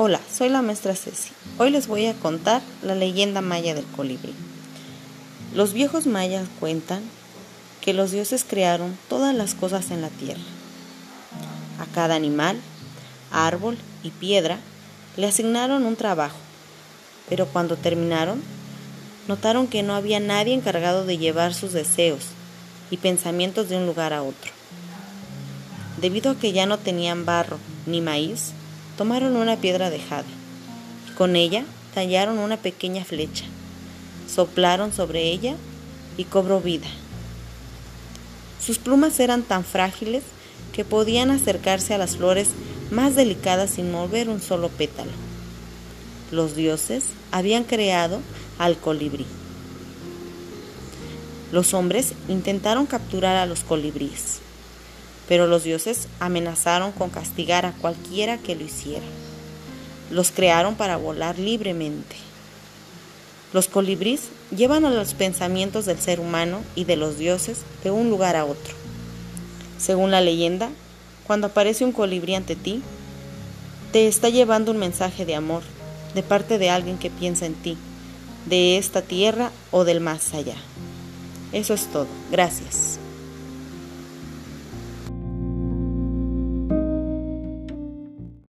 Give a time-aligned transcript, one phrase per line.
[0.00, 1.30] Hola, soy la maestra Ceci.
[1.58, 4.32] Hoy les voy a contar la leyenda maya del colibrí.
[5.56, 7.02] Los viejos mayas cuentan
[7.80, 10.40] que los dioses crearon todas las cosas en la tierra.
[11.80, 12.60] A cada animal,
[13.32, 14.60] árbol y piedra
[15.16, 16.38] le asignaron un trabajo,
[17.28, 18.40] pero cuando terminaron,
[19.26, 22.26] notaron que no había nadie encargado de llevar sus deseos
[22.92, 24.52] y pensamientos de un lugar a otro.
[26.00, 28.52] Debido a que ya no tenían barro ni maíz,
[28.98, 30.26] tomaron una piedra dejada
[31.18, 33.44] con ella tallaron una pequeña flecha,
[34.32, 35.56] soplaron sobre ella
[36.16, 36.86] y cobró vida.
[38.64, 40.22] Sus plumas eran tan frágiles
[40.72, 42.50] que podían acercarse a las flores
[42.92, 45.10] más delicadas sin mover un solo pétalo.
[46.30, 47.02] Los dioses
[47.32, 48.20] habían creado
[48.58, 49.26] al colibrí.
[51.50, 54.38] Los hombres intentaron capturar a los colibríes
[55.28, 59.04] pero los dioses amenazaron con castigar a cualquiera que lo hiciera.
[60.10, 62.16] Los crearon para volar libremente.
[63.52, 68.10] Los colibríes llevan a los pensamientos del ser humano y de los dioses de un
[68.10, 68.74] lugar a otro.
[69.78, 70.70] Según la leyenda,
[71.26, 72.82] cuando aparece un colibrí ante ti,
[73.92, 75.62] te está llevando un mensaje de amor
[76.14, 77.76] de parte de alguien que piensa en ti,
[78.46, 80.56] de esta tierra o del más allá.
[81.52, 82.06] Eso es todo.
[82.30, 82.87] Gracias.